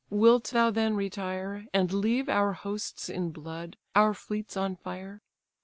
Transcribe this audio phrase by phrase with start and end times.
[0.09, 5.21] wilt thou then retire, And leave our hosts in blood, our fleets on fire?